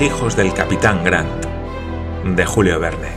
Hijos 0.00 0.36
del 0.36 0.54
capitán 0.54 1.02
Grant, 1.02 1.44
de 2.24 2.46
Julio 2.46 2.78
Verne. 2.78 3.08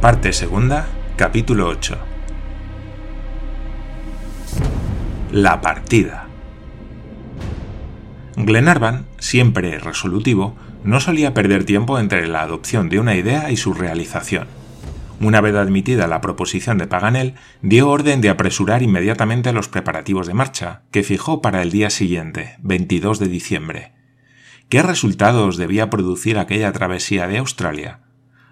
Parte 0.00 0.32
segunda, 0.32 0.86
capítulo 1.16 1.68
8. 1.68 1.98
La 5.32 5.60
partida. 5.60 6.28
Glenarvan, 8.36 9.04
siempre 9.18 9.78
resolutivo, 9.78 10.56
no 10.84 11.00
solía 11.00 11.34
perder 11.34 11.64
tiempo 11.64 11.98
entre 11.98 12.26
la 12.28 12.40
adopción 12.40 12.88
de 12.88 12.98
una 12.98 13.14
idea 13.14 13.50
y 13.50 13.58
su 13.58 13.74
realización 13.74 14.55
una 15.20 15.40
vez 15.40 15.54
admitida 15.54 16.06
la 16.06 16.20
proposición 16.20 16.78
de 16.78 16.86
Paganel, 16.86 17.34
dio 17.62 17.88
orden 17.88 18.20
de 18.20 18.28
apresurar 18.28 18.82
inmediatamente 18.82 19.52
los 19.52 19.68
preparativos 19.68 20.26
de 20.26 20.34
marcha, 20.34 20.82
que 20.90 21.02
fijó 21.02 21.40
para 21.40 21.62
el 21.62 21.70
día 21.70 21.90
siguiente, 21.90 22.56
22 22.60 23.18
de 23.18 23.28
diciembre. 23.28 23.92
¿Qué 24.68 24.82
resultados 24.82 25.56
debía 25.56 25.90
producir 25.90 26.38
aquella 26.38 26.72
travesía 26.72 27.28
de 27.28 27.38
Australia? 27.38 28.00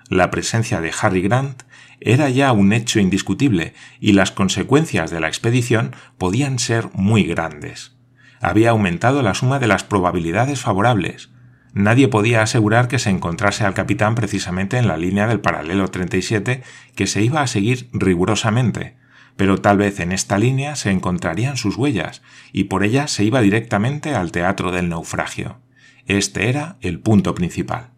La 0.08 0.30
presencia 0.30 0.80
de 0.80 0.92
Harry 1.00 1.22
Grant 1.22 1.62
era 2.00 2.30
ya 2.30 2.52
un 2.52 2.72
hecho 2.72 3.00
indiscutible 3.00 3.74
y 4.00 4.12
las 4.12 4.30
consecuencias 4.30 5.10
de 5.10 5.20
la 5.20 5.28
expedición 5.28 5.94
podían 6.18 6.58
ser 6.58 6.88
muy 6.92 7.24
grandes. 7.24 7.96
Había 8.40 8.70
aumentado 8.70 9.22
la 9.22 9.34
suma 9.34 9.58
de 9.58 9.66
las 9.66 9.84
probabilidades 9.84 10.60
favorables, 10.60 11.30
nadie 11.74 12.08
podía 12.08 12.40
asegurar 12.40 12.88
que 12.88 12.98
se 12.98 13.10
encontrase 13.10 13.64
al 13.64 13.74
capitán 13.74 14.14
precisamente 14.14 14.78
en 14.78 14.88
la 14.88 14.96
línea 14.96 15.26
del 15.26 15.40
paralelo 15.40 15.88
37 15.88 16.62
que 16.94 17.06
se 17.06 17.22
iba 17.22 17.42
a 17.42 17.46
seguir 17.46 17.90
rigurosamente, 17.92 18.96
pero 19.36 19.60
tal 19.60 19.78
vez 19.78 20.00
en 20.00 20.12
esta 20.12 20.38
línea 20.38 20.76
se 20.76 20.90
encontrarían 20.90 21.56
sus 21.56 21.76
huellas, 21.76 22.22
y 22.52 22.64
por 22.64 22.84
ellas 22.84 23.10
se 23.10 23.24
iba 23.24 23.40
directamente 23.40 24.14
al 24.14 24.32
teatro 24.32 24.70
del 24.70 24.88
naufragio. 24.88 25.58
Este 26.06 26.48
era 26.48 26.76
el 26.80 27.00
punto 27.00 27.34
principal. 27.34 27.90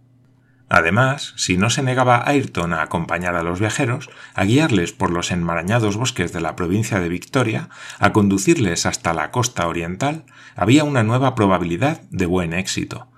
Además, 0.69 1.34
si 1.36 1.56
no 1.56 1.70
se 1.70 1.82
negaba 1.82 2.24
Ayrton 2.27 2.72
a 2.72 2.82
acompañar 2.82 3.36
a 3.36 3.44
los 3.44 3.60
viajeros, 3.60 4.10
a 4.34 4.44
guiarles 4.44 4.92
por 4.92 5.10
los 5.10 5.30
enmarañados 5.30 5.97
bosques 5.97 6.32
de 6.32 6.41
la 6.41 6.56
provincia 6.56 6.98
de 6.98 7.08
Victoria, 7.08 7.69
a 8.00 8.12
conducirles 8.12 8.84
hasta 8.84 9.12
la 9.12 9.30
costa 9.30 9.69
oriental, 9.69 10.24
había 10.56 10.82
una 10.82 11.04
nueva 11.04 11.36
probabilidad 11.36 12.00
de 12.10 12.27
buen 12.27 12.52
éxito, 12.52 13.08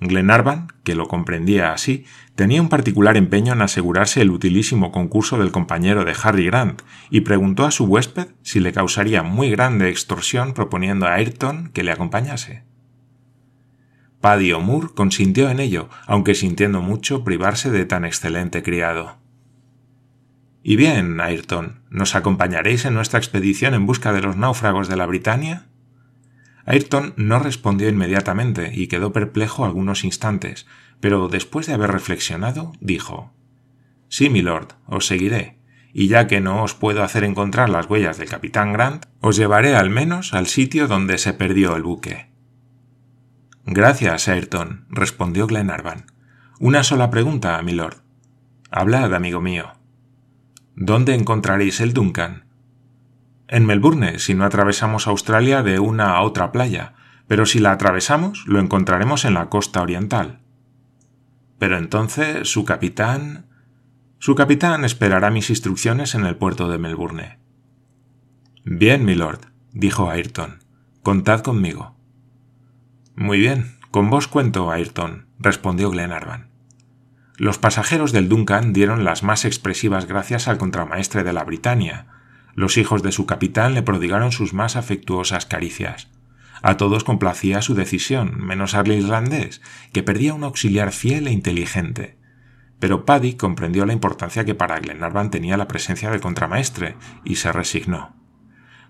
Glenarvan, 0.00 0.68
que 0.84 0.94
lo 0.94 1.08
comprendía 1.08 1.72
así, 1.72 2.04
tenía 2.34 2.60
un 2.60 2.68
particular 2.68 3.16
empeño 3.16 3.54
en 3.54 3.62
asegurarse 3.62 4.20
el 4.20 4.30
utilísimo 4.30 4.92
concurso 4.92 5.38
del 5.38 5.52
compañero 5.52 6.04
de 6.04 6.14
Harry 6.22 6.46
Grant 6.46 6.82
y 7.10 7.22
preguntó 7.22 7.64
a 7.64 7.70
su 7.70 7.84
huésped 7.84 8.28
si 8.42 8.60
le 8.60 8.72
causaría 8.72 9.22
muy 9.22 9.50
grande 9.50 9.88
extorsión 9.88 10.52
proponiendo 10.52 11.06
a 11.06 11.14
Ayrton 11.14 11.70
que 11.72 11.82
le 11.82 11.92
acompañase. 11.92 12.64
Paddy 14.20 14.52
O'Moore 14.52 14.88
consintió 14.94 15.50
en 15.50 15.60
ello, 15.60 15.88
aunque 16.06 16.34
sintiendo 16.34 16.82
mucho 16.82 17.24
privarse 17.24 17.70
de 17.70 17.86
tan 17.86 18.04
excelente 18.04 18.62
criado. 18.62 19.18
Y 20.62 20.76
bien, 20.76 21.20
Ayrton, 21.20 21.82
¿nos 21.90 22.16
acompañaréis 22.16 22.84
en 22.86 22.94
nuestra 22.94 23.18
expedición 23.18 23.72
en 23.72 23.86
busca 23.86 24.12
de 24.12 24.20
los 24.20 24.36
náufragos 24.36 24.88
de 24.88 24.96
la 24.96 25.06
Britania? 25.06 25.68
Ayrton 26.66 27.14
no 27.16 27.38
respondió 27.38 27.88
inmediatamente 27.88 28.72
y 28.74 28.88
quedó 28.88 29.12
perplejo 29.12 29.64
algunos 29.64 30.04
instantes, 30.04 30.66
pero 31.00 31.28
después 31.28 31.66
de 31.66 31.74
haber 31.74 31.92
reflexionado, 31.92 32.72
dijo 32.80 33.32
Sí, 34.08 34.30
milord, 34.30 34.72
os 34.86 35.06
seguiré, 35.06 35.58
y 35.92 36.08
ya 36.08 36.26
que 36.26 36.40
no 36.40 36.62
os 36.62 36.74
puedo 36.74 37.02
hacer 37.02 37.24
encontrar 37.24 37.70
las 37.70 37.88
huellas 37.88 38.18
del 38.18 38.28
capitán 38.28 38.72
Grant, 38.72 39.06
os 39.20 39.36
llevaré 39.36 39.76
al 39.76 39.90
menos 39.90 40.34
al 40.34 40.46
sitio 40.46 40.88
donde 40.88 41.18
se 41.18 41.32
perdió 41.32 41.76
el 41.76 41.82
buque. 41.82 42.30
Gracias, 43.64 44.28
Ayrton, 44.28 44.86
respondió 44.90 45.46
Glenarvan. 45.46 46.06
Una 46.58 46.82
sola 46.82 47.10
pregunta, 47.10 47.60
milord. 47.62 47.98
Hablad, 48.70 49.14
amigo 49.14 49.40
mío. 49.40 49.72
¿Dónde 50.74 51.14
encontraréis 51.14 51.80
el 51.80 51.92
Duncan? 51.92 52.45
En 53.48 53.66
Melbourne 53.66 54.18
si 54.18 54.34
no 54.34 54.44
atravesamos 54.44 55.06
Australia 55.06 55.62
de 55.62 55.78
una 55.78 56.16
a 56.16 56.22
otra 56.22 56.52
playa, 56.52 56.94
pero 57.26 57.46
si 57.46 57.58
la 57.58 57.72
atravesamos 57.72 58.46
lo 58.46 58.60
encontraremos 58.60 59.24
en 59.24 59.34
la 59.34 59.48
costa 59.48 59.82
oriental. 59.82 60.40
Pero 61.58 61.78
entonces 61.78 62.50
su 62.50 62.64
capitán... 62.64 63.46
Su 64.18 64.34
capitán 64.34 64.84
esperará 64.84 65.30
mis 65.30 65.50
instrucciones 65.50 66.14
en 66.14 66.24
el 66.24 66.36
puerto 66.36 66.68
de 66.68 66.78
Melbourne. 66.78 67.38
Bien, 68.64 69.04
milord, 69.04 69.40
dijo 69.72 70.10
Ayrton. 70.10 70.64
Contad 71.02 71.40
conmigo. 71.40 71.96
Muy 73.14 73.38
bien, 73.38 73.76
con 73.90 74.10
vos 74.10 74.26
cuento, 74.26 74.70
Ayrton, 74.70 75.26
respondió 75.38 75.90
Glenarvan. 75.90 76.50
Los 77.36 77.58
pasajeros 77.58 78.12
del 78.12 78.28
Duncan 78.28 78.72
dieron 78.72 79.04
las 79.04 79.22
más 79.22 79.44
expresivas 79.44 80.06
gracias 80.06 80.48
al 80.48 80.58
contramaestre 80.58 81.22
de 81.22 81.32
la 81.32 81.44
Britania, 81.44 82.06
los 82.56 82.78
hijos 82.78 83.02
de 83.02 83.12
su 83.12 83.26
capitán 83.26 83.74
le 83.74 83.82
prodigaron 83.82 84.32
sus 84.32 84.54
más 84.54 84.76
afectuosas 84.76 85.44
caricias. 85.44 86.08
A 86.62 86.78
todos 86.78 87.04
complacía 87.04 87.60
su 87.60 87.74
decisión, 87.74 88.38
menos 88.40 88.74
al 88.74 88.90
irlandés, 88.90 89.60
que 89.92 90.02
perdía 90.02 90.32
un 90.32 90.42
auxiliar 90.42 90.90
fiel 90.90 91.28
e 91.28 91.32
inteligente. 91.32 92.16
Pero 92.80 93.04
Paddy 93.04 93.34
comprendió 93.34 93.84
la 93.84 93.92
importancia 93.92 94.46
que 94.46 94.54
para 94.54 94.80
Glenarvan 94.80 95.30
tenía 95.30 95.58
la 95.58 95.68
presencia 95.68 96.10
del 96.10 96.22
contramaestre 96.22 96.96
y 97.24 97.36
se 97.36 97.52
resignó. 97.52 98.16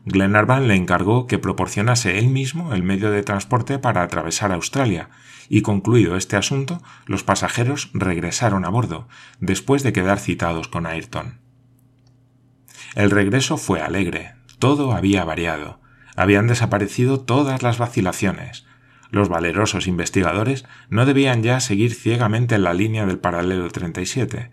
Glenarvan 0.04 0.68
le 0.68 0.76
encargó 0.76 1.26
que 1.26 1.40
proporcionase 1.40 2.20
él 2.20 2.28
mismo 2.28 2.72
el 2.72 2.84
medio 2.84 3.10
de 3.10 3.24
transporte 3.24 3.80
para 3.80 4.02
atravesar 4.02 4.52
Australia, 4.52 5.10
y 5.48 5.62
concluido 5.62 6.16
este 6.16 6.36
asunto, 6.36 6.80
los 7.06 7.24
pasajeros 7.24 7.90
regresaron 7.92 8.64
a 8.64 8.68
bordo, 8.68 9.08
después 9.40 9.82
de 9.82 9.92
quedar 9.92 10.20
citados 10.20 10.68
con 10.68 10.86
Ayrton. 10.86 11.45
El 12.96 13.10
regreso 13.10 13.58
fue 13.58 13.82
alegre, 13.82 14.36
todo 14.58 14.94
había 14.94 15.22
variado, 15.22 15.82
habían 16.16 16.46
desaparecido 16.46 17.20
todas 17.20 17.62
las 17.62 17.76
vacilaciones. 17.76 18.64
Los 19.10 19.28
valerosos 19.28 19.86
investigadores 19.86 20.64
no 20.88 21.04
debían 21.04 21.42
ya 21.42 21.60
seguir 21.60 21.92
ciegamente 21.92 22.54
en 22.54 22.62
la 22.62 22.72
línea 22.72 23.04
del 23.04 23.18
paralelo 23.18 23.68
37. 23.68 24.50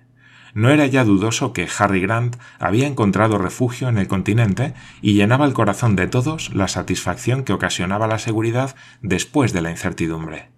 No 0.54 0.72
era 0.72 0.88
ya 0.88 1.06
dudoso 1.06 1.54
que 1.54 1.70
Harry 1.80 2.02
Grant 2.02 2.36
había 2.60 2.86
encontrado 2.86 3.38
refugio 3.38 3.88
en 3.88 3.98
el 3.98 4.10
continente 4.10 4.74
y 5.02 5.14
llenaba 5.14 5.46
el 5.46 5.54
corazón 5.54 5.96
de 5.96 6.08
todos 6.08 6.54
la 6.54 6.68
satisfacción 6.68 7.46
que 7.46 7.54
ocasionaba 7.54 8.08
la 8.08 8.20
seguridad 8.20 8.76
después 9.02 9.54
de 9.54 9.62
la 9.62 9.72
incertidumbre. 9.72 10.50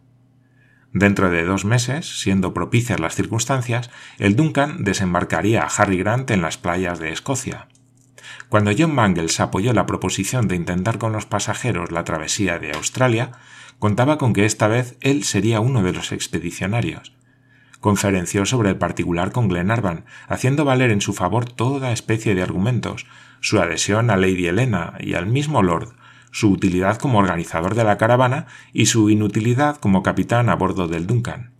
Dentro 0.92 1.30
de 1.30 1.44
dos 1.44 1.66
meses, 1.66 2.20
siendo 2.20 2.52
propicias 2.52 3.00
las 3.00 3.14
circunstancias, 3.14 3.92
el 4.18 4.36
Duncan 4.36 4.84
desembarcaría 4.84 5.62
a 5.62 5.68
Harry 5.68 5.98
Grant 5.98 6.32
en 6.32 6.42
las 6.42 6.58
playas 6.58 6.98
de 6.98 7.12
Escocia. 7.12 7.68
Cuando 8.50 8.72
John 8.78 8.94
Mangles 8.94 9.40
apoyó 9.40 9.74
la 9.74 9.86
proposición 9.86 10.48
de 10.48 10.56
intentar 10.56 10.98
con 10.98 11.12
los 11.12 11.26
pasajeros 11.26 11.92
la 11.92 12.04
travesía 12.04 12.60
de 12.60 12.72
Australia, 12.72 13.32
contaba 13.80 14.18
con 14.18 14.34
que 14.34 14.46
esta 14.46 14.68
vez 14.68 14.98
él 15.02 15.24
sería 15.24 15.60
uno 15.60 15.84
de 15.84 15.94
los 15.94 16.12
expedicionarios. 16.12 17.14
Conferenció 17.80 18.46
sobre 18.46 18.70
el 18.70 18.78
particular 18.78 19.32
con 19.32 19.48
Glenarvan, 19.48 20.06
haciendo 20.28 20.66
valer 20.66 20.92
en 20.92 21.02
su 21.02 21.14
favor 21.14 21.46
toda 21.46 21.92
especie 21.92 22.34
de 22.34 22.42
argumentos, 22.42 23.06
su 23.42 23.60
adhesión 23.60 24.10
a 24.10 24.18
Lady 24.18 24.48
Helena 24.48 24.96
y 25.00 25.14
al 25.14 25.28
mismo 25.28 25.62
Lord, 25.62 25.96
su 26.32 26.52
utilidad 26.52 26.98
como 26.98 27.20
organizador 27.20 27.76
de 27.76 27.84
la 27.84 27.98
caravana 27.98 28.48
y 28.74 28.88
su 28.88 29.10
inutilidad 29.10 29.78
como 29.78 30.04
capitán 30.04 30.50
a 30.50 30.56
bordo 30.56 30.88
del 30.88 31.08
Duncan. 31.08 31.54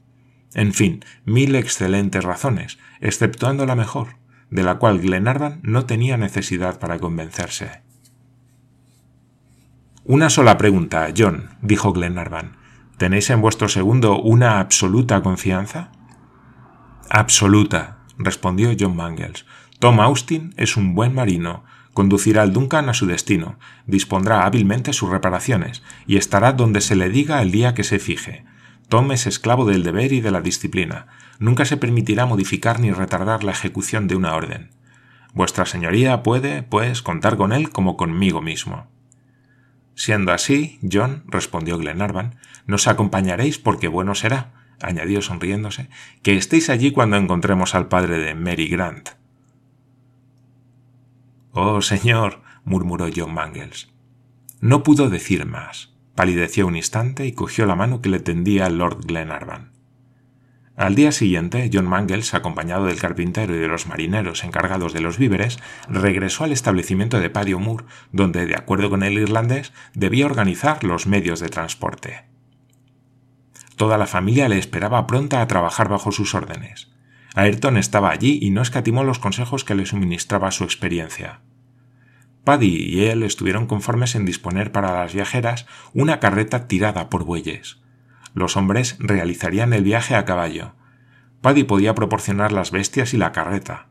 En 0.54 0.74
fin, 0.74 1.04
mil 1.26 1.56
excelentes 1.56 2.24
razones, 2.24 2.80
exceptuando 3.02 3.66
la 3.66 3.76
mejor, 3.76 4.18
de 4.50 4.64
la 4.64 4.76
cual 4.76 5.00
Glenarvan 5.00 5.60
no 5.64 5.86
tenía 5.86 6.18
necesidad 6.18 6.80
para 6.80 7.00
convencerse. 7.00 7.82
Una 10.04 10.30
sola 10.30 10.58
pregunta, 10.58 11.08
John, 11.18 11.50
dijo 11.62 11.92
Glenarvan. 11.92 12.58
¿Tenéis 12.98 13.30
en 13.32 13.42
vuestro 13.42 13.68
segundo 13.68 14.22
una 14.22 14.60
absoluta 14.60 15.22
confianza? 15.22 15.92
Absoluta, 17.10 17.98
respondió 18.18 18.72
John 18.80 18.96
Mangles. 18.96 19.46
Tom 19.80 20.00
Austin 20.00 20.54
es 20.58 20.78
un 20.78 20.96
buen 20.96 21.14
marino, 21.14 21.64
conducirá 21.94 22.44
al 22.44 22.54
Duncan 22.54 22.88
a 22.88 22.94
su 22.94 23.06
destino, 23.06 23.58
dispondrá 23.88 24.46
hábilmente 24.46 24.94
sus 24.94 25.10
reparaciones 25.10 25.84
y 26.06 26.18
estará 26.18 26.54
donde 26.54 26.82
se 26.82 26.96
le 26.96 27.10
diga 27.10 27.42
el 27.42 27.52
día 27.52 27.74
que 27.74 27.84
se 27.84 28.00
fije. 28.00 28.46
Tom 28.90 29.12
es 29.12 29.26
esclavo 29.28 29.66
del 29.66 29.84
deber 29.84 30.14
y 30.14 30.22
de 30.22 30.32
la 30.32 30.42
disciplina. 30.42 31.08
Nunca 31.40 31.66
se 31.66 31.78
permitirá 31.78 32.26
modificar 32.26 32.80
ni 32.80 32.92
retardar 32.92 33.44
la 33.44 33.52
ejecución 33.52 34.08
de 34.08 34.16
una 34.16 34.36
orden. 34.36 34.72
Vuestra 35.34 35.66
señoría 35.66 36.24
puede, 36.24 36.64
pues, 36.64 37.02
contar 37.02 37.36
con 37.36 37.52
él 37.52 37.70
como 37.70 37.98
conmigo 37.98 38.42
mismo. 38.42 38.88
Siendo 39.96 40.32
así, 40.32 40.80
John, 40.90 41.24
respondió 41.28 41.78
Glenarvan, 41.78 42.36
nos 42.68 42.88
acompañaréis 42.88 43.58
porque 43.58 43.88
bueno 43.88 44.16
será, 44.16 44.54
añadió 44.82 45.22
sonriéndose, 45.22 45.90
que 46.22 46.38
estéis 46.38 46.70
allí 46.70 46.92
cuando 46.92 47.18
encontremos 47.18 47.76
al 47.76 47.88
padre 47.88 48.20
de 48.20 48.36
Mary 48.36 48.68
Grant. 48.68 49.10
Oh, 51.52 51.82
señor, 51.82 52.42
murmuró 52.66 53.08
John 53.16 53.34
Mangles. 53.34 53.90
No 54.60 54.84
pudo 54.84 55.10
decir 55.10 55.46
más. 55.46 55.95
Palideció 56.16 56.66
un 56.66 56.78
instante 56.78 57.26
y 57.26 57.34
cogió 57.34 57.66
la 57.66 57.76
mano 57.76 58.02
que 58.02 58.10
le 58.10 58.20
tendía 58.20 58.70
Lord 58.70 59.06
Glenarvan. 59.06 59.74
Al 60.78 60.96
día 60.96 61.12
siguiente, 61.14 61.70
John 61.72 61.88
Mangles, 61.88 62.34
acompañado 62.34 62.86
del 62.86 63.00
carpintero 63.00 63.56
y 63.56 63.60
de 63.60 63.68
los 63.68 63.88
marineros 63.88 64.44
encargados 64.44 64.92
de 64.92 65.00
los 65.00 65.18
víveres, 65.18 65.58
regresó 65.88 66.44
al 66.44 66.52
establecimiento 66.52 67.20
de 67.20 67.30
Paddy 67.30 67.56
Moore, 67.56 67.86
donde, 68.12 68.46
de 68.46 68.56
acuerdo 68.56 68.90
con 68.90 69.04
el 69.04 69.14
irlandés, 69.14 69.72
debía 69.94 70.26
organizar 70.26 70.84
los 70.84 71.08
medios 71.08 71.40
de 71.40 71.48
transporte. 71.48 72.26
Toda 73.78 73.98
la 73.98 74.08
familia 74.08 74.50
le 74.50 74.58
esperaba 74.58 75.08
pronta 75.08 75.42
a 75.42 75.48
trabajar 75.48 75.88
bajo 75.88 76.12
sus 76.12 76.34
órdenes. 76.34 76.92
Ayrton 77.36 77.78
estaba 77.78 78.10
allí 78.10 78.40
y 78.42 78.50
no 78.52 78.62
escatimó 78.62 79.04
los 79.04 79.20
consejos 79.20 79.66
que 79.66 79.76
le 79.76 79.86
suministraba 79.86 80.52
su 80.52 80.64
experiencia. 80.64 81.42
Paddy 82.46 82.76
y 82.78 83.06
él 83.06 83.24
estuvieron 83.24 83.66
conformes 83.66 84.16
en 84.16 84.24
disponer 84.24 84.72
para 84.72 84.94
las 84.94 85.14
viajeras 85.14 85.66
una 85.94 86.20
carreta 86.20 86.68
tirada 86.68 87.10
por 87.10 87.26
bueyes. 87.26 87.80
Los 88.36 88.56
hombres 88.56 88.98
realizarían 89.00 89.74
el 89.74 89.84
viaje 89.84 90.16
a 90.16 90.26
caballo. 90.26 90.74
Paddy 91.42 91.64
podía 91.64 91.96
proporcionar 91.96 92.52
las 92.52 92.70
bestias 92.70 93.14
y 93.14 93.18
la 93.18 93.32
carreta. 93.32 93.88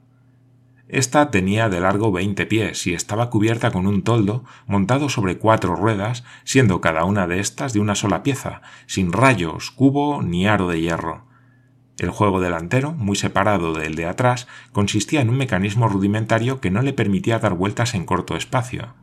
Esta 0.86 1.32
tenía 1.32 1.68
de 1.68 1.80
largo 1.80 2.12
veinte 2.12 2.46
pies 2.46 2.86
y 2.86 2.94
estaba 2.94 3.28
cubierta 3.28 3.72
con 3.72 3.88
un 3.88 4.02
toldo 4.02 4.44
montado 4.66 5.08
sobre 5.08 5.38
cuatro 5.38 5.74
ruedas, 5.74 6.22
siendo 6.44 6.80
cada 6.80 7.04
una 7.04 7.26
de 7.26 7.40
estas 7.40 7.72
de 7.72 7.80
una 7.80 7.96
sola 7.96 8.22
pieza, 8.22 8.62
sin 8.86 9.12
rayos, 9.12 9.72
cubo 9.72 10.22
ni 10.22 10.46
aro 10.46 10.68
de 10.68 10.80
hierro. 10.80 11.26
El 11.98 12.10
juego 12.10 12.40
delantero, 12.40 12.92
muy 12.92 13.16
separado 13.16 13.72
del 13.72 13.94
de 13.94 14.06
atrás, 14.06 14.48
consistía 14.72 15.20
en 15.20 15.30
un 15.30 15.36
mecanismo 15.36 15.88
rudimentario 15.88 16.60
que 16.60 16.70
no 16.70 16.82
le 16.82 16.92
permitía 16.92 17.38
dar 17.38 17.54
vueltas 17.54 17.94
en 17.94 18.04
corto 18.04 18.36
espacio. 18.36 18.94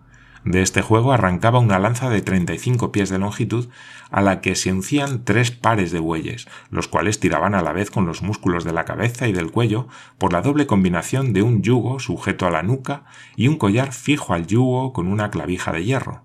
De 0.43 0.63
este 0.63 0.81
juego 0.81 1.13
arrancaba 1.13 1.59
una 1.59 1.77
lanza 1.77 2.09
de 2.09 2.21
35 2.21 2.91
pies 2.91 3.09
de 3.09 3.19
longitud 3.19 3.69
a 4.09 4.21
la 4.21 4.41
que 4.41 4.55
se 4.55 4.73
uncían 4.73 5.23
tres 5.23 5.51
pares 5.51 5.91
de 5.91 5.99
bueyes, 5.99 6.47
los 6.71 6.87
cuales 6.87 7.19
tiraban 7.19 7.53
a 7.53 7.61
la 7.61 7.73
vez 7.73 7.91
con 7.91 8.07
los 8.07 8.23
músculos 8.23 8.63
de 8.63 8.73
la 8.73 8.83
cabeza 8.83 9.27
y 9.27 9.33
del 9.33 9.51
cuello 9.51 9.87
por 10.17 10.33
la 10.33 10.41
doble 10.41 10.65
combinación 10.65 11.31
de 11.31 11.43
un 11.43 11.61
yugo 11.61 11.99
sujeto 11.99 12.47
a 12.47 12.51
la 12.51 12.63
nuca 12.63 13.03
y 13.35 13.47
un 13.47 13.57
collar 13.57 13.93
fijo 13.93 14.33
al 14.33 14.47
yugo 14.47 14.93
con 14.93 15.07
una 15.07 15.29
clavija 15.29 15.71
de 15.71 15.85
hierro. 15.85 16.23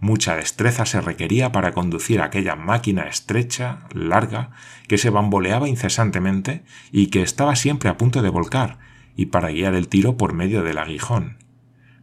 Mucha 0.00 0.34
destreza 0.34 0.86
se 0.86 1.02
requería 1.02 1.52
para 1.52 1.72
conducir 1.72 2.22
aquella 2.22 2.56
máquina 2.56 3.02
estrecha, 3.02 3.80
larga, 3.92 4.50
que 4.88 4.96
se 4.96 5.10
bamboleaba 5.10 5.68
incesantemente 5.68 6.64
y 6.90 7.08
que 7.08 7.20
estaba 7.22 7.54
siempre 7.54 7.90
a 7.90 7.98
punto 7.98 8.22
de 8.22 8.30
volcar, 8.30 8.78
y 9.14 9.26
para 9.26 9.50
guiar 9.50 9.74
el 9.74 9.88
tiro 9.88 10.16
por 10.16 10.32
medio 10.32 10.62
del 10.62 10.78
aguijón. 10.78 11.36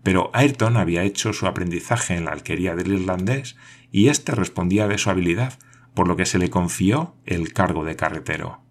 Pero 0.04 0.30
Ayrton 0.34 0.78
había 0.78 1.04
hecho 1.04 1.34
su 1.34 1.48
aprendizaje 1.48 2.16
en 2.16 2.26
la 2.26 2.32
alquería 2.32 2.76
del 2.76 2.94
irlandés 2.94 3.58
y 3.92 4.10
éste 4.10 4.34
respondía 4.34 4.88
de 4.88 5.00
su 5.00 5.10
habilidad, 5.10 5.54
por 5.96 6.08
lo 6.08 6.16
que 6.16 6.28
se 6.28 6.38
le 6.38 6.52
confió 6.52 7.16
el 7.26 7.52
cargo 7.52 7.84
de 7.84 7.96
carretero. 7.96 8.62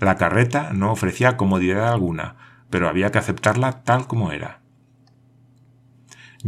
La 0.00 0.16
carreta 0.16 0.72
no 0.74 0.92
ofrecía 0.92 1.38
comodidad 1.38 1.90
alguna, 1.90 2.36
pero 2.68 2.88
había 2.88 3.10
que 3.10 3.18
aceptarla 3.18 3.84
tal 3.84 4.06
como 4.06 4.32
era. 4.32 4.61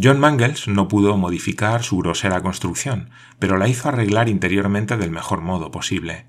John 0.01 0.19
Mangles 0.19 0.67
no 0.67 0.89
pudo 0.89 1.17
modificar 1.17 1.85
su 1.85 1.99
grosera 1.99 2.43
construcción, 2.43 3.11
pero 3.39 3.59
la 3.59 3.69
hizo 3.69 3.89
arreglar 3.89 4.29
interiormente 4.29 4.97
del 4.97 5.13
mejor 5.13 5.41
modo 5.41 5.71
posible. 5.71 6.27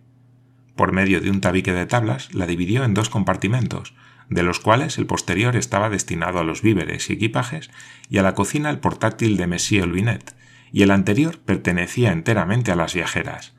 Por 0.76 0.92
medio 0.92 1.20
de 1.20 1.32
un 1.32 1.42
tabique 1.42 1.74
de 1.74 1.88
tablas 1.88 2.32
la 2.34 2.46
dividió 2.46 2.84
en 2.84 2.94
dos 2.94 3.10
compartimentos, 3.10 3.96
de 4.30 4.44
los 4.44 4.60
cuales 4.60 5.00
el 5.00 5.08
posterior 5.08 5.56
estaba 5.56 5.90
destinado 5.90 6.40
a 6.40 6.44
los 6.44 6.62
víveres 6.62 7.10
y 7.10 7.14
equipajes 7.14 7.72
y 8.08 8.20
a 8.20 8.24
la 8.24 8.36
cocina 8.36 8.70
el 8.70 8.80
portátil 8.80 9.36
de 9.36 9.48
Monsieur 9.48 9.90
Vinet, 9.92 10.36
y 10.72 10.84
el 10.84 10.92
anterior 10.92 11.40
pertenecía 11.40 12.12
enteramente 12.12 12.72
a 12.72 12.76
las 12.76 12.94
viajeras. 12.94 13.55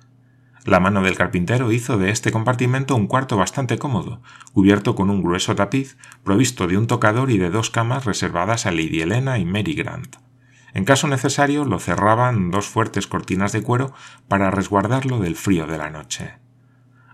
La 0.66 0.80
mano 0.80 1.00
del 1.00 1.16
carpintero 1.16 1.70
hizo 1.70 1.96
de 1.96 2.10
este 2.10 2.32
compartimento 2.32 2.96
un 2.96 3.06
cuarto 3.06 3.36
bastante 3.36 3.78
cómodo, 3.78 4.20
cubierto 4.52 4.96
con 4.96 5.10
un 5.10 5.22
grueso 5.22 5.54
tapiz, 5.54 5.96
provisto 6.24 6.66
de 6.66 6.76
un 6.76 6.88
tocador 6.88 7.30
y 7.30 7.38
de 7.38 7.50
dos 7.50 7.70
camas 7.70 8.04
reservadas 8.04 8.66
a 8.66 8.72
Lady 8.72 9.00
Helena 9.00 9.38
y 9.38 9.44
Mary 9.44 9.74
Grant. 9.74 10.16
En 10.74 10.84
caso 10.84 11.06
necesario 11.06 11.64
lo 11.64 11.78
cerraban 11.78 12.50
dos 12.50 12.66
fuertes 12.66 13.06
cortinas 13.06 13.52
de 13.52 13.62
cuero 13.62 13.92
para 14.26 14.50
resguardarlo 14.50 15.20
del 15.20 15.36
frío 15.36 15.68
de 15.68 15.78
la 15.78 15.88
noche. 15.88 16.34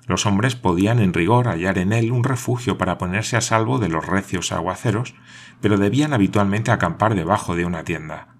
Los 0.07 0.25
hombres 0.25 0.57
podían 0.57 0.99
en 0.99 1.13
rigor 1.13 1.47
hallar 1.47 1.77
en 1.77 1.93
él 1.93 2.11
un 2.11 2.25
refugio 2.25 2.79
para 2.79 2.97
ponerse 2.97 3.37
a 3.37 3.43
salvo 3.43 3.79
de 3.79 3.91
los 3.91 4.07
recios 4.07 4.51
aguaceros, 4.51 5.15
pero 5.61 5.77
debían 5.77 6.15
habitualmente 6.15 6.71
acampar 6.71 7.15
debajo 7.15 7.55
de 7.55 7.67
una 7.67 7.85
tienda. 7.85 8.32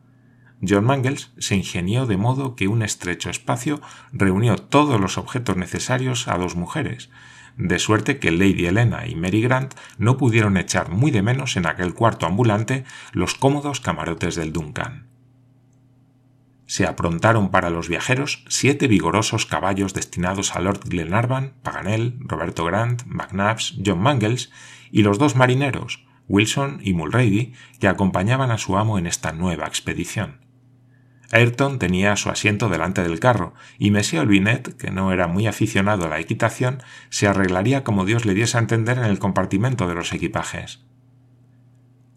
John 0.67 0.85
Mangles 0.85 1.33
se 1.39 1.57
ingenió 1.57 2.07
de 2.07 2.17
modo 2.17 2.55
que 2.55 2.69
un 2.69 2.83
estrecho 2.83 3.31
espacio 3.31 3.81
reunió 4.13 4.57
todos 4.57 5.01
los 5.01 5.19
objetos 5.19 5.57
necesarios 5.57 6.29
a 6.29 6.39
dos 6.39 6.55
mujeres, 6.55 7.11
de 7.57 7.79
suerte 7.79 8.19
que 8.19 8.31
Lady 8.31 8.67
Helena 8.67 9.07
y 9.07 9.17
Mary 9.17 9.43
Grant 9.43 9.75
no 9.99 10.17
pudieron 10.17 10.57
echar 10.57 10.91
muy 10.91 11.11
de 11.11 11.23
menos 11.23 11.57
en 11.57 11.67
aquel 11.67 11.95
cuarto 11.95 12.27
ambulante 12.27 12.85
los 13.13 13.35
cómodos 13.35 13.81
camarotes 13.81 14.37
del 14.37 14.53
Duncan. 14.53 15.09
Se 16.67 16.87
aprontaron 16.87 17.51
para 17.51 17.69
los 17.69 17.89
viajeros 17.89 18.45
siete 18.49 18.87
vigorosos 18.87 19.45
caballos 19.45 19.93
destinados 19.93 20.55
a 20.57 20.61
Lord 20.61 20.89
Glenarvan, 20.89 21.55
Paganel, 21.63 22.17
Roberto 22.21 22.65
Grant, 22.65 23.05
McNabbs, 23.05 23.75
John 23.85 24.01
Mangles 24.01 24.51
y 24.91 25.03
los 25.03 25.19
dos 25.19 25.37
marineros, 25.37 26.07
Wilson 26.29 26.81
y 26.83 26.95
Mulrady, 26.95 27.53
que 27.79 27.89
acompañaban 27.89 28.51
a 28.51 28.59
su 28.59 28.79
amo 28.79 28.97
en 28.97 29.07
esta 29.07 29.33
nueva 29.33 29.67
expedición. 29.67 30.42
Ayrton 31.33 31.79
tenía 31.79 32.15
su 32.17 32.29
asiento 32.29 32.69
delante 32.69 33.03
del 33.03 33.19
carro, 33.19 33.55
y 33.79 33.91
Monsieur 33.91 34.23
Olvinet, 34.23 34.77
que 34.77 34.91
no 34.91 35.13
era 35.13 35.27
muy 35.27 35.47
aficionado 35.47 36.05
a 36.05 36.09
la 36.09 36.21
equitación, 36.21 36.83
se 37.09 37.27
arreglaría 37.27 37.85
como 37.85 38.05
Dios 38.05 38.27
le 38.27 38.35
diese 38.35 38.59
a 38.59 38.61
entender 38.61 38.99
en 38.99 39.05
el 39.05 39.19
compartimento 39.19 39.89
de 39.89 39.95
los 39.95 40.13
equipajes. 40.13 40.85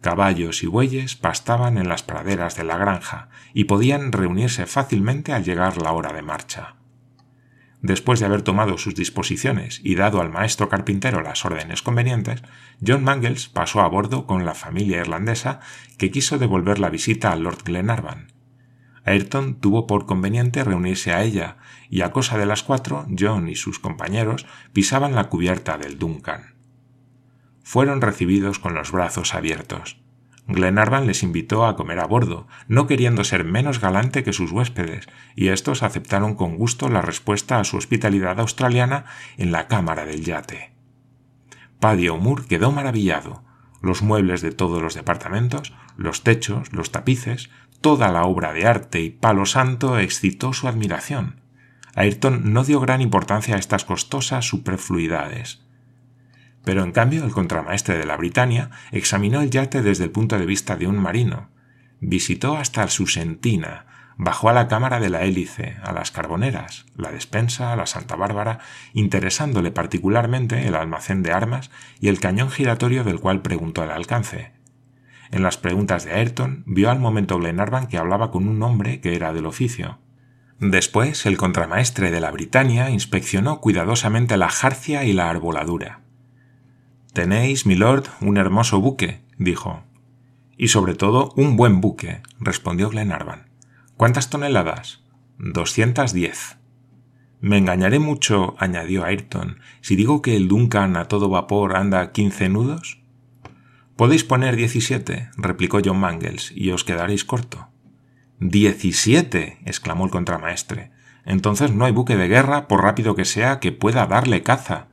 Caballos 0.02 0.62
y 0.62 0.66
bueyes 0.66 1.16
pastaban 1.16 1.78
en 1.78 1.88
las 1.88 2.02
praderas 2.02 2.56
de 2.56 2.64
la 2.64 2.76
granja 2.76 3.30
y 3.54 3.64
podían 3.64 4.12
reunirse 4.12 4.66
fácilmente 4.66 5.32
al 5.32 5.44
llegar 5.44 5.80
la 5.80 5.92
hora 5.92 6.12
de 6.12 6.20
marcha. 6.20 6.76
Después 7.80 8.20
de 8.20 8.26
haber 8.26 8.42
tomado 8.42 8.76
sus 8.76 8.94
disposiciones 8.94 9.80
y 9.82 9.94
dado 9.94 10.20
al 10.20 10.30
maestro 10.30 10.68
carpintero 10.68 11.22
las 11.22 11.44
órdenes 11.46 11.80
convenientes, 11.80 12.42
John 12.86 13.02
Mangles 13.02 13.48
pasó 13.48 13.80
a 13.80 13.88
bordo 13.88 14.26
con 14.26 14.44
la 14.44 14.54
familia 14.54 14.98
irlandesa 14.98 15.60
que 15.96 16.10
quiso 16.10 16.36
devolver 16.36 16.78
la 16.78 16.90
visita 16.90 17.32
al 17.32 17.42
Lord 17.42 17.64
Glenarvan, 17.64 18.35
Ayrton 19.06 19.54
tuvo 19.60 19.86
por 19.86 20.04
conveniente 20.04 20.64
reunirse 20.64 21.12
a 21.12 21.22
ella, 21.22 21.58
y 21.88 22.02
a 22.02 22.10
cosa 22.10 22.36
de 22.36 22.46
las 22.46 22.64
cuatro, 22.64 23.06
John 23.16 23.48
y 23.48 23.54
sus 23.54 23.78
compañeros 23.78 24.46
pisaban 24.72 25.14
la 25.14 25.28
cubierta 25.28 25.78
del 25.78 25.98
Duncan. 25.98 26.56
Fueron 27.62 28.00
recibidos 28.00 28.58
con 28.58 28.74
los 28.74 28.90
brazos 28.90 29.34
abiertos. 29.34 30.00
Glenarvan 30.48 31.06
les 31.06 31.22
invitó 31.22 31.66
a 31.66 31.76
comer 31.76 31.98
a 31.98 32.06
bordo, 32.06 32.46
no 32.68 32.86
queriendo 32.86 33.24
ser 33.24 33.44
menos 33.44 33.80
galante 33.80 34.22
que 34.22 34.32
sus 34.32 34.52
huéspedes, 34.52 35.08
y 35.34 35.48
estos 35.48 35.82
aceptaron 35.82 36.34
con 36.34 36.56
gusto 36.56 36.88
la 36.88 37.02
respuesta 37.02 37.58
a 37.58 37.64
su 37.64 37.76
hospitalidad 37.76 38.38
australiana 38.38 39.06
en 39.36 39.50
la 39.50 39.66
cámara 39.66 40.04
del 40.04 40.24
yate. 40.24 40.72
Paddy 41.80 42.08
O'Moore 42.08 42.46
quedó 42.46 42.72
maravillado. 42.72 43.44
Los 43.82 44.02
muebles 44.02 44.40
de 44.40 44.52
todos 44.52 44.82
los 44.82 44.94
departamentos, 44.94 45.74
los 45.96 46.22
techos, 46.22 46.72
los 46.72 46.90
tapices, 46.90 47.50
Toda 47.86 48.10
la 48.10 48.24
obra 48.24 48.52
de 48.52 48.66
arte 48.66 49.00
y 49.00 49.10
palo 49.10 49.46
santo 49.46 50.00
excitó 50.00 50.52
su 50.52 50.66
admiración. 50.66 51.40
Ayrton 51.94 52.52
no 52.52 52.64
dio 52.64 52.80
gran 52.80 53.00
importancia 53.00 53.54
a 53.54 53.60
estas 53.60 53.84
costosas 53.84 54.44
superfluidades. 54.44 55.64
Pero 56.64 56.82
en 56.82 56.90
cambio 56.90 57.24
el 57.24 57.30
contramaestre 57.30 57.96
de 57.96 58.04
la 58.04 58.16
Britania 58.16 58.70
examinó 58.90 59.40
el 59.40 59.50
yate 59.50 59.82
desde 59.82 60.02
el 60.02 60.10
punto 60.10 60.36
de 60.36 60.46
vista 60.46 60.74
de 60.74 60.88
un 60.88 60.98
marino. 60.98 61.50
Visitó 62.00 62.56
hasta 62.56 62.88
su 62.88 63.06
sentina, 63.06 63.86
bajó 64.16 64.48
a 64.48 64.52
la 64.52 64.66
cámara 64.66 64.98
de 64.98 65.08
la 65.08 65.22
hélice, 65.22 65.76
a 65.84 65.92
las 65.92 66.10
carboneras, 66.10 66.86
la 66.96 67.12
despensa, 67.12 67.72
a 67.72 67.76
la 67.76 67.86
Santa 67.86 68.16
Bárbara, 68.16 68.58
interesándole 68.94 69.70
particularmente 69.70 70.66
el 70.66 70.74
almacén 70.74 71.22
de 71.22 71.30
armas 71.30 71.70
y 72.00 72.08
el 72.08 72.18
cañón 72.18 72.50
giratorio 72.50 73.04
del 73.04 73.20
cual 73.20 73.42
preguntó 73.42 73.84
el 73.84 73.92
alcance. 73.92 74.55
En 75.30 75.42
las 75.42 75.56
preguntas 75.56 76.04
de 76.04 76.12
Ayrton 76.12 76.62
vio 76.66 76.90
al 76.90 77.00
momento 77.00 77.38
Glenarvan 77.38 77.86
que 77.86 77.98
hablaba 77.98 78.30
con 78.30 78.48
un 78.48 78.62
hombre 78.62 79.00
que 79.00 79.14
era 79.16 79.32
del 79.32 79.46
oficio. 79.46 79.98
Después, 80.58 81.26
el 81.26 81.36
contramaestre 81.36 82.10
de 82.10 82.20
la 82.20 82.30
Britania 82.30 82.90
inspeccionó 82.90 83.60
cuidadosamente 83.60 84.36
la 84.36 84.48
jarcia 84.48 85.04
y 85.04 85.12
la 85.12 85.28
arboladura. 85.28 86.00
Tenéis, 87.12 87.66
milord, 87.66 88.06
un 88.20 88.36
hermoso 88.36 88.80
buque, 88.80 89.22
dijo. 89.38 89.82
Y 90.56 90.68
sobre 90.68 90.94
todo 90.94 91.32
un 91.36 91.56
buen 91.56 91.80
buque, 91.80 92.22
respondió 92.40 92.88
Glenarvan. 92.88 93.50
¿Cuántas 93.96 94.30
toneladas? 94.30 95.02
Doscientas 95.38 96.14
diez. 96.14 96.56
Me 97.40 97.58
engañaré 97.58 97.98
mucho, 97.98 98.54
añadió 98.58 99.04
Ayrton, 99.04 99.60
si 99.82 99.96
digo 99.96 100.22
que 100.22 100.36
el 100.36 100.48
Duncan 100.48 100.96
a 100.96 101.06
todo 101.06 101.28
vapor 101.28 101.76
anda 101.76 102.12
quince 102.12 102.48
nudos. 102.48 103.02
Podéis 103.96 104.24
poner 104.24 104.56
diecisiete, 104.56 105.30
replicó 105.36 105.80
John 105.82 105.98
Mangles, 105.98 106.52
y 106.54 106.70
os 106.70 106.84
quedaréis 106.84 107.24
corto. 107.24 107.68
Diecisiete. 108.38 109.58
exclamó 109.64 110.04
el 110.04 110.10
contramaestre. 110.10 110.90
Entonces 111.24 111.72
no 111.72 111.86
hay 111.86 111.92
buque 111.92 112.16
de 112.16 112.28
guerra, 112.28 112.68
por 112.68 112.82
rápido 112.82 113.14
que 113.14 113.24
sea, 113.24 113.58
que 113.58 113.72
pueda 113.72 114.06
darle 114.06 114.42
caza. 114.42 114.88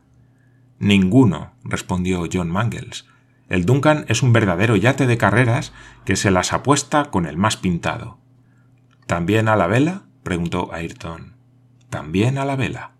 Ninguno, 0.80 1.54
respondió 1.64 2.28
John 2.32 2.50
Mangles. 2.50 3.06
El 3.50 3.66
Duncan 3.66 4.06
es 4.08 4.24
un 4.24 4.32
verdadero 4.32 4.78
yate 4.78 5.06
de 5.06 5.18
carreras 5.18 5.74
que 6.06 6.16
se 6.16 6.32
las 6.32 6.54
apuesta 6.54 7.12
con 7.12 7.26
el 7.26 7.38
más 7.38 7.58
pintado. 7.58 8.20
¿También 9.06 9.50
a 9.50 9.56
la 9.56 9.68
vela? 9.68 10.04
preguntó 10.24 10.74
Ayrton. 10.74 11.36
También 11.90 12.38
a 12.38 12.46
la 12.46 12.56
vela. 12.56 12.94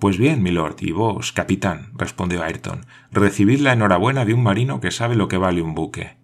Pues 0.00 0.16
bien, 0.16 0.42
milord, 0.42 0.76
y 0.80 0.92
vos, 0.92 1.30
capitán, 1.32 1.92
respondió 1.94 2.42
Ayrton, 2.42 2.86
recibid 3.12 3.60
la 3.60 3.74
enhorabuena 3.74 4.24
de 4.24 4.32
un 4.32 4.42
marino 4.42 4.80
que 4.80 4.90
sabe 4.90 5.14
lo 5.14 5.28
que 5.28 5.36
vale 5.36 5.60
un 5.60 5.74
buque. 5.74 6.16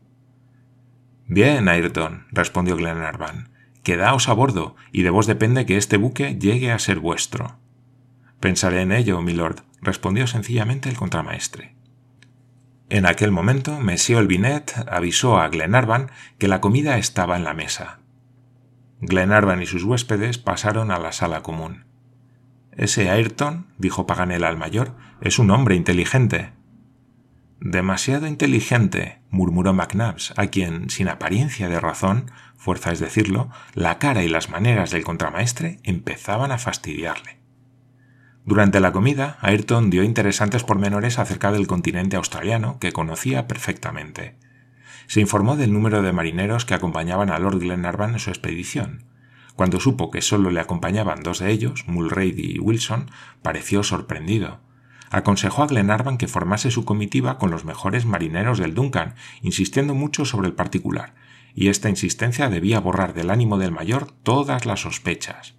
Bien, 1.26 1.68
Ayrton, 1.68 2.24
respondió 2.30 2.74
Glenarvan, 2.76 3.50
quedaos 3.82 4.30
a 4.30 4.32
bordo, 4.32 4.76
y 4.92 5.02
de 5.02 5.10
vos 5.10 5.26
depende 5.26 5.66
que 5.66 5.76
este 5.76 5.98
buque 5.98 6.36
llegue 6.36 6.72
a 6.72 6.78
ser 6.78 7.00
vuestro. 7.00 7.58
Pensaré 8.40 8.80
en 8.80 8.92
ello, 8.92 9.20
milord, 9.20 9.60
respondió 9.82 10.26
sencillamente 10.26 10.88
el 10.88 10.96
contramaestre. 10.96 11.76
En 12.88 13.04
aquel 13.04 13.30
momento, 13.30 13.78
Monsieur 13.78 14.20
Olbinet 14.20 14.72
avisó 14.90 15.38
a 15.38 15.48
Glenarvan 15.48 16.10
que 16.38 16.48
la 16.48 16.62
comida 16.62 16.96
estaba 16.96 17.36
en 17.36 17.44
la 17.44 17.52
mesa. 17.52 17.98
Glenarvan 19.00 19.60
y 19.60 19.66
sus 19.66 19.84
huéspedes 19.84 20.38
pasaron 20.38 20.90
a 20.90 20.98
la 20.98 21.12
sala 21.12 21.42
común. 21.42 21.85
Ese 22.76 23.08
Ayrton, 23.08 23.66
dijo 23.78 24.06
Paganel 24.06 24.44
al 24.44 24.58
mayor, 24.58 24.94
es 25.22 25.38
un 25.38 25.50
hombre 25.50 25.76
inteligente. 25.76 26.52
Demasiado 27.58 28.26
inteligente, 28.26 29.22
murmuró 29.30 29.72
McNabbs, 29.72 30.34
a 30.36 30.48
quien, 30.48 30.90
sin 30.90 31.08
apariencia 31.08 31.70
de 31.70 31.80
razón, 31.80 32.30
fuerza 32.54 32.92
es 32.92 33.00
decirlo, 33.00 33.48
la 33.74 33.98
cara 33.98 34.24
y 34.24 34.28
las 34.28 34.50
maneras 34.50 34.90
del 34.90 35.04
contramaestre 35.04 35.78
empezaban 35.84 36.52
a 36.52 36.58
fastidiarle. 36.58 37.38
Durante 38.44 38.78
la 38.78 38.92
comida, 38.92 39.38
Ayrton 39.40 39.88
dio 39.88 40.04
interesantes 40.04 40.62
pormenores 40.62 41.18
acerca 41.18 41.52
del 41.52 41.66
continente 41.66 42.16
australiano 42.16 42.78
que 42.78 42.92
conocía 42.92 43.48
perfectamente. 43.48 44.36
Se 45.06 45.20
informó 45.20 45.56
del 45.56 45.72
número 45.72 46.02
de 46.02 46.12
marineros 46.12 46.66
que 46.66 46.74
acompañaban 46.74 47.30
a 47.30 47.38
Lord 47.38 47.58
Glenarvan 47.58 48.12
en 48.12 48.18
su 48.18 48.30
expedición. 48.30 49.05
Cuando 49.56 49.80
supo 49.80 50.10
que 50.10 50.20
solo 50.20 50.50
le 50.50 50.60
acompañaban 50.60 51.22
dos 51.22 51.38
de 51.38 51.50
ellos, 51.50 51.84
Mulrady 51.86 52.56
y 52.56 52.58
Wilson, 52.58 53.10
pareció 53.42 53.82
sorprendido. 53.82 54.60
Aconsejó 55.10 55.62
a 55.62 55.66
Glenarvan 55.66 56.18
que 56.18 56.28
formase 56.28 56.70
su 56.70 56.84
comitiva 56.84 57.38
con 57.38 57.50
los 57.50 57.64
mejores 57.64 58.04
marineros 58.04 58.58
del 58.58 58.74
Duncan, 58.74 59.14
insistiendo 59.40 59.94
mucho 59.94 60.26
sobre 60.26 60.48
el 60.48 60.54
particular, 60.54 61.14
y 61.54 61.68
esta 61.68 61.88
insistencia 61.88 62.50
debía 62.50 62.80
borrar 62.80 63.14
del 63.14 63.30
ánimo 63.30 63.56
del 63.56 63.72
mayor 63.72 64.12
todas 64.22 64.66
las 64.66 64.80
sospechas. 64.80 65.54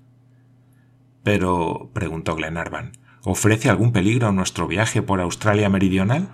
Pero, 1.24 1.89
preguntó 1.94 2.36
Glenarvan, 2.36 2.92
¿ofrece 3.24 3.68
algún 3.70 3.94
peligro 3.94 4.32
nuestro 4.32 4.68
viaje 4.68 5.01
por 5.01 5.20
Australia 5.22 5.70
Meridional? 5.70 6.30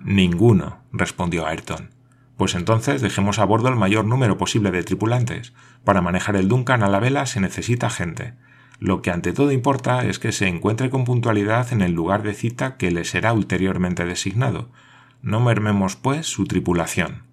Ninguno, 0.00 0.84
respondió 0.92 1.44
Ayrton. 1.44 1.97
Pues 2.38 2.54
entonces 2.54 3.02
dejemos 3.02 3.40
a 3.40 3.44
bordo 3.44 3.68
el 3.68 3.74
mayor 3.74 4.04
número 4.04 4.38
posible 4.38 4.70
de 4.70 4.84
tripulantes. 4.84 5.52
Para 5.82 6.02
manejar 6.02 6.36
el 6.36 6.46
Duncan 6.46 6.84
a 6.84 6.88
la 6.88 7.00
vela 7.00 7.26
se 7.26 7.40
necesita 7.40 7.90
gente. 7.90 8.34
Lo 8.78 9.02
que 9.02 9.10
ante 9.10 9.32
todo 9.32 9.50
importa 9.50 10.04
es 10.04 10.20
que 10.20 10.30
se 10.30 10.46
encuentre 10.46 10.88
con 10.88 11.04
puntualidad 11.04 11.72
en 11.72 11.82
el 11.82 11.94
lugar 11.94 12.22
de 12.22 12.34
cita 12.34 12.76
que 12.76 12.92
le 12.92 13.04
será 13.04 13.32
ulteriormente 13.32 14.04
designado. 14.04 14.70
No 15.20 15.40
mermemos, 15.40 15.96
pues, 15.96 16.28
su 16.28 16.44
tripulación. 16.44 17.24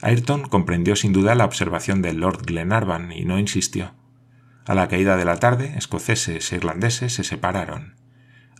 Ayrton 0.00 0.48
comprendió 0.48 0.96
sin 0.96 1.12
duda 1.12 1.34
la 1.34 1.44
observación 1.44 2.00
del 2.00 2.20
Lord 2.20 2.46
Glenarvan 2.46 3.12
y 3.12 3.26
no 3.26 3.38
insistió. 3.38 3.92
A 4.64 4.74
la 4.74 4.88
caída 4.88 5.18
de 5.18 5.26
la 5.26 5.36
tarde, 5.36 5.74
escoceses 5.76 6.50
e 6.50 6.56
irlandeses 6.56 7.12
se 7.12 7.22
separaron. 7.22 7.96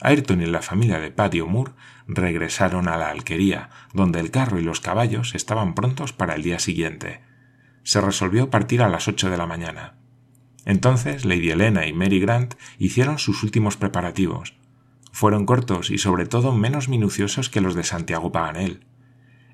Ayrton 0.00 0.42
y 0.42 0.46
la 0.46 0.62
familia 0.62 1.00
de 1.00 1.10
Paddy 1.10 1.40
O'Moore 1.40 1.72
regresaron 2.06 2.88
a 2.88 2.96
la 2.96 3.10
alquería, 3.10 3.70
donde 3.92 4.20
el 4.20 4.30
carro 4.30 4.58
y 4.58 4.62
los 4.62 4.80
caballos 4.80 5.34
estaban 5.34 5.74
prontos 5.74 6.12
para 6.12 6.34
el 6.34 6.42
día 6.42 6.58
siguiente. 6.58 7.22
Se 7.82 8.00
resolvió 8.00 8.50
partir 8.50 8.82
a 8.82 8.88
las 8.88 9.08
ocho 9.08 9.30
de 9.30 9.36
la 9.36 9.46
mañana. 9.46 9.94
Entonces 10.64 11.24
Lady 11.24 11.50
Helena 11.50 11.86
y 11.86 11.92
Mary 11.92 12.20
Grant 12.20 12.54
hicieron 12.78 13.18
sus 13.18 13.42
últimos 13.42 13.76
preparativos. 13.76 14.54
Fueron 15.12 15.46
cortos 15.46 15.90
y 15.90 15.98
sobre 15.98 16.26
todo 16.26 16.52
menos 16.52 16.88
minuciosos 16.88 17.48
que 17.48 17.60
los 17.60 17.74
de 17.74 17.84
Santiago 17.84 18.32
Paganel. 18.32 18.84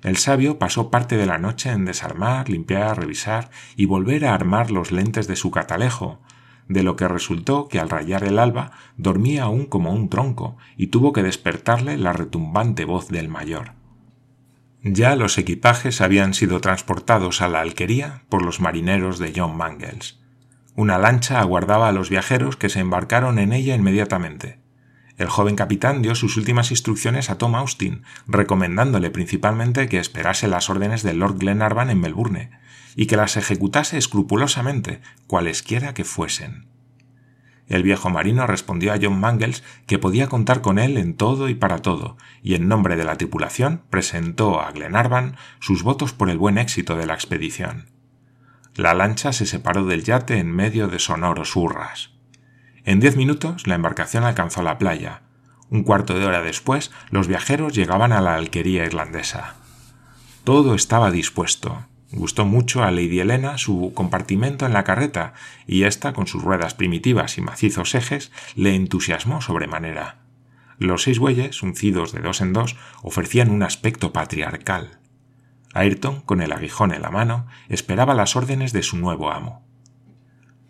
El 0.01 0.17
sabio 0.17 0.59
pasó 0.59 0.91
parte 0.91 1.15
de 1.15 1.25
la 1.25 1.37
noche 1.37 1.69
en 1.69 1.85
desarmar, 1.85 2.49
limpiar, 2.49 2.99
revisar 2.99 3.49
y 3.77 3.85
volver 3.85 4.25
a 4.25 4.33
armar 4.33 4.71
los 4.71 4.91
lentes 4.91 5.27
de 5.27 5.37
su 5.37 5.49
catalejo, 5.49 6.19
de 6.67 6.83
lo 6.83 6.95
que 6.95 7.07
resultó 7.07 7.67
que 7.67 7.79
al 7.79 7.89
rayar 7.89 8.23
el 8.23 8.39
alba 8.39 8.71
dormía 8.97 9.43
aún 9.43 9.65
como 9.65 9.91
un 9.91 10.09
tronco 10.09 10.57
y 10.77 10.87
tuvo 10.87 11.13
que 11.13 11.23
despertarle 11.23 11.97
la 11.97 12.13
retumbante 12.13 12.85
voz 12.85 13.09
del 13.09 13.29
mayor. 13.29 13.73
Ya 14.83 15.15
los 15.15 15.37
equipajes 15.37 16.01
habían 16.01 16.33
sido 16.33 16.59
transportados 16.59 17.41
a 17.41 17.47
la 17.47 17.61
alquería 17.61 18.23
por 18.27 18.43
los 18.43 18.59
marineros 18.59 19.17
de 19.17 19.31
John 19.35 19.55
Mangles. 19.55 20.19
Una 20.75 20.97
lancha 20.97 21.39
aguardaba 21.39 21.87
a 21.87 21.91
los 21.91 22.09
viajeros 22.09 22.57
que 22.57 22.69
se 22.69 22.79
embarcaron 22.79 23.39
en 23.39 23.53
ella 23.53 23.75
inmediatamente. 23.75 24.62
El 25.17 25.29
joven 25.29 25.55
capitán 25.55 26.01
dio 26.01 26.15
sus 26.15 26.37
últimas 26.37 26.71
instrucciones 26.71 27.29
a 27.29 27.37
Tom 27.37 27.55
Austin, 27.55 28.03
recomendándole 28.27 29.11
principalmente 29.11 29.87
que 29.87 29.99
esperase 29.99 30.47
las 30.47 30.69
órdenes 30.69 31.03
de 31.03 31.13
Lord 31.13 31.37
Glenarvan 31.37 31.89
en 31.91 31.99
Melbourne, 31.99 32.51
y 32.95 33.05
que 33.05 33.17
las 33.17 33.37
ejecutase 33.37 33.97
escrupulosamente, 33.97 35.01
cualesquiera 35.27 35.93
que 35.93 36.03
fuesen. 36.03 36.67
El 37.67 37.83
viejo 37.83 38.09
marino 38.09 38.45
respondió 38.45 38.91
a 38.91 38.99
John 39.01 39.19
Mangles 39.19 39.63
que 39.87 39.99
podía 39.99 40.27
contar 40.27 40.61
con 40.61 40.79
él 40.79 40.97
en 40.97 41.15
todo 41.15 41.47
y 41.47 41.55
para 41.55 41.79
todo, 41.79 42.17
y 42.41 42.55
en 42.55 42.67
nombre 42.67 42.95
de 42.95 43.05
la 43.05 43.15
tripulación 43.15 43.83
presentó 43.89 44.61
a 44.61 44.71
Glenarvan 44.71 45.37
sus 45.59 45.83
votos 45.83 46.13
por 46.13 46.29
el 46.29 46.37
buen 46.37 46.57
éxito 46.57 46.95
de 46.95 47.05
la 47.05 47.13
expedición. 47.13 47.89
La 48.75 48.93
lancha 48.93 49.31
se 49.31 49.45
separó 49.45 49.85
del 49.85 50.03
yate 50.03 50.39
en 50.39 50.51
medio 50.51 50.87
de 50.87 50.99
sonoros 50.99 51.55
hurras. 51.55 52.11
En 52.85 52.99
diez 52.99 53.15
minutos 53.15 53.65
la 53.65 53.75
embarcación 53.75 54.25
alcanzó 54.25 54.61
la 54.61 54.77
playa. 54.77 55.21
Un 55.69 55.83
cuarto 55.83 56.19
de 56.19 56.25
hora 56.25 56.41
después 56.41 56.91
los 57.09 57.27
viajeros 57.27 57.73
llegaban 57.73 58.11
a 58.11 58.21
la 58.21 58.35
alquería 58.35 58.85
irlandesa. 58.85 59.55
Todo 60.43 60.75
estaba 60.75 61.09
dispuesto. 61.09 61.87
Gustó 62.11 62.45
mucho 62.45 62.83
a 62.83 62.91
Lady 62.91 63.21
Helena 63.21 63.57
su 63.57 63.91
compartimento 63.95 64.65
en 64.65 64.73
la 64.73 64.83
carreta, 64.83 65.33
y 65.65 65.83
ésta, 65.83 66.13
con 66.13 66.27
sus 66.27 66.43
ruedas 66.43 66.75
primitivas 66.75 67.37
y 67.37 67.41
macizos 67.41 67.95
ejes, 67.95 68.31
le 68.55 68.75
entusiasmó 68.75 69.41
sobremanera. 69.41 70.19
Los 70.77 71.03
seis 71.03 71.17
bueyes, 71.17 71.63
uncidos 71.63 72.11
de 72.11 72.19
dos 72.19 72.41
en 72.41 72.53
dos, 72.53 72.75
ofrecían 73.01 73.49
un 73.49 73.63
aspecto 73.63 74.13
patriarcal. 74.13 74.99
Ayrton, 75.73 76.21
con 76.21 76.41
el 76.41 76.51
aguijón 76.51 76.93
en 76.93 77.01
la 77.01 77.09
mano, 77.09 77.47
esperaba 77.69 78.13
las 78.13 78.35
órdenes 78.35 78.73
de 78.73 78.83
su 78.83 78.97
nuevo 78.97 79.31
amo. 79.31 79.65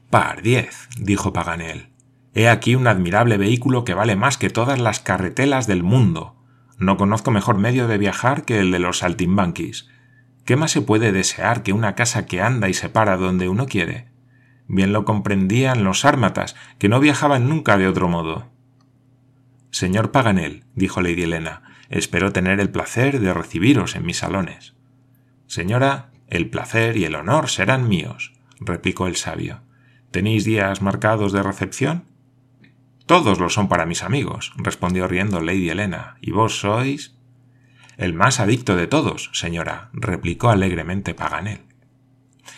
Par 0.10 0.44
diez, 0.44 0.88
dijo 0.98 1.34
Paganel. 1.34 1.93
He 2.34 2.50
aquí 2.50 2.76
un 2.76 2.88
admirable 2.88 3.38
vehículo 3.38 3.86
que 3.86 3.94
vale 3.94 4.16
más 4.16 4.38
que 4.38 4.50
todas 4.50 4.80
las 4.80 5.00
carretelas 5.00 5.68
del 5.68 5.84
mundo. 5.84 6.36
No 6.80 6.98
conozco 6.98 7.30
mejor 7.30 7.58
medio 7.58 7.88
de 7.88 7.98
viajar 8.00 8.44
que 8.44 8.60
el 8.60 8.72
de 8.72 8.80
los 8.80 9.00
saltimbanquis. 9.00 9.88
¿Qué 10.44 10.56
más 10.56 10.72
se 10.72 10.82
puede 10.82 11.12
desear 11.12 11.64
que 11.64 11.74
una 11.74 11.96
casa 11.96 12.26
que 12.26 12.42
anda 12.42 12.70
y 12.70 12.74
se 12.74 12.90
para 12.90 13.18
donde 13.18 13.50
uno 13.50 13.68
quiere? 13.68 14.08
Bien 14.68 14.94
lo 14.94 15.06
comprendían 15.06 15.84
los 15.84 16.06
ármatas, 16.06 16.56
que 16.80 16.90
no 16.90 17.00
viajaban 17.00 17.48
nunca 17.48 17.78
de 17.78 17.88
otro 17.88 18.10
modo. 18.10 18.50
Señor 19.70 20.12
Paganel, 20.12 20.66
dijo 20.76 21.02
Lady 21.02 21.24
Helena, 21.24 21.62
espero 21.90 22.32
tener 22.32 22.60
el 22.60 22.70
placer 22.70 23.20
de 23.20 23.34
recibiros 23.34 23.96
en 23.96 24.06
mis 24.06 24.18
salones. 24.18 24.76
Señora, 25.48 26.10
el 26.28 26.50
placer 26.50 26.98
y 26.98 27.06
el 27.06 27.16
honor 27.16 27.50
serán 27.50 27.88
míos, 27.88 28.34
replicó 28.60 29.08
el 29.08 29.16
sabio. 29.16 29.62
¿Tenéis 30.12 30.46
días 30.46 30.82
marcados 30.82 31.32
de 31.32 31.44
recepción? 31.44 32.06
Todos 33.06 33.38
lo 33.40 33.50
son 33.50 33.68
para 33.68 33.86
mis 33.86 34.02
amigos, 34.02 34.54
respondió 34.56 35.10
riendo 35.10 35.42
Lady 35.42 35.70
Helena. 35.70 36.16
¿Y 36.22 36.32
vos 36.32 36.60
sois? 36.60 37.16
El 37.98 38.14
más 38.14 38.40
adicto 38.40 38.78
de 38.78 38.88
todos, 38.88 39.30
señora, 39.34 39.90
replicó 39.92 40.50
alegremente 40.50 41.14
Paganel. 41.14 41.66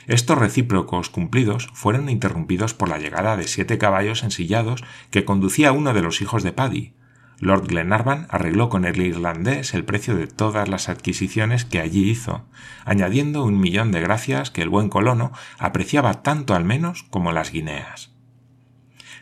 Estos 0.06 0.38
recíprocos 0.38 1.10
cumplidos 1.10 1.70
fueron 1.74 2.10
interrumpidos 2.10 2.76
por 2.76 2.90
la 2.90 3.00
llegada 3.00 3.38
de 3.38 3.48
siete 3.48 3.80
caballos 3.80 4.22
ensillados 4.22 4.84
que 5.10 5.26
conducía 5.26 5.72
uno 5.72 5.96
de 5.96 6.04
los 6.04 6.22
hijos 6.22 6.44
de 6.44 6.52
Paddy. 6.52 6.94
Lord 7.40 7.68
Glenarvan 7.68 8.28
arregló 8.30 8.70
con 8.70 8.86
el 8.86 9.02
irlandés 9.02 9.74
el 9.74 9.84
precio 9.84 10.16
de 10.16 10.28
todas 10.28 10.70
las 10.70 10.90
adquisiciones 10.90 11.66
que 11.66 11.80
allí 11.80 12.08
hizo, 12.08 12.46
añadiendo 12.86 13.44
un 13.44 13.60
millón 13.60 13.92
de 13.92 14.00
gracias 14.00 14.52
que 14.52 14.62
el 14.62 14.70
buen 14.70 14.90
colono 14.90 15.32
apreciaba 15.58 16.22
tanto 16.22 16.54
al 16.54 16.66
menos 16.66 17.04
como 17.10 17.32
las 17.32 17.52
guineas 17.52 18.15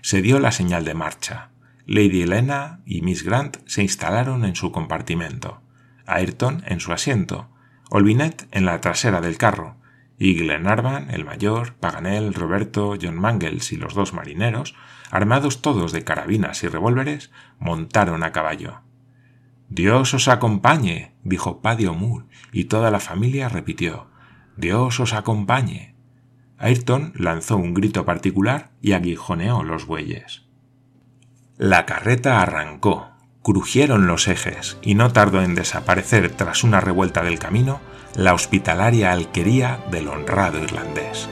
se 0.03 0.21
dio 0.21 0.39
la 0.39 0.51
señal 0.51 0.83
de 0.83 0.93
marcha. 0.93 1.49
Lady 1.87 2.23
Helena 2.23 2.81
y 2.85 3.01
Miss 3.01 3.23
Grant 3.23 3.57
se 3.65 3.81
instalaron 3.81 4.43
en 4.43 4.55
su 4.55 4.73
compartimento, 4.73 5.61
Ayrton 6.05 6.61
en 6.67 6.81
su 6.81 6.91
asiento, 6.91 7.49
Olvinet 7.89 8.47
en 8.51 8.65
la 8.65 8.81
trasera 8.81 9.21
del 9.21 9.37
carro, 9.37 9.77
y 10.19 10.35
Glenarvan, 10.35 11.09
el 11.09 11.23
mayor, 11.23 11.75
Paganel, 11.75 12.33
Roberto, 12.33 12.95
John 13.01 13.15
Mangles 13.15 13.71
y 13.71 13.77
los 13.77 13.93
dos 13.93 14.13
marineros, 14.13 14.75
armados 15.09 15.61
todos 15.61 15.93
de 15.93 16.03
carabinas 16.03 16.63
y 16.63 16.67
revólveres, 16.67 17.31
montaron 17.57 18.23
a 18.23 18.33
caballo. 18.33 18.81
Dios 19.69 20.13
os 20.13 20.27
acompañe, 20.27 21.15
dijo 21.23 21.61
Paddy 21.61 21.85
O'Moore, 21.85 22.25
y 22.51 22.65
toda 22.65 22.91
la 22.91 22.99
familia 22.99 23.47
repitió 23.47 24.09
Dios 24.57 24.99
os 24.99 25.13
acompañe. 25.13 25.92
Ayrton 26.57 27.13
lanzó 27.15 27.57
un 27.57 27.73
grito 27.73 28.05
particular 28.05 28.71
y 28.81 28.93
aguijoneó 28.93 29.63
los 29.63 29.85
bueyes. 29.85 30.43
La 31.57 31.85
carreta 31.85 32.41
arrancó, 32.41 33.09
crujieron 33.41 34.07
los 34.07 34.27
ejes, 34.27 34.77
y 34.81 34.95
no 34.95 35.11
tardó 35.11 35.41
en 35.41 35.55
desaparecer 35.55 36.31
tras 36.31 36.63
una 36.63 36.79
revuelta 36.79 37.23
del 37.23 37.39
camino 37.39 37.81
la 38.15 38.33
hospitalaria 38.33 39.11
alquería 39.11 39.83
del 39.91 40.07
honrado 40.07 40.59
irlandés. 40.63 41.29